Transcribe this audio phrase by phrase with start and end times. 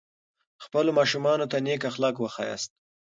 [0.63, 2.71] خپلو ماشومانو ته نیک اخلاق وښایاست.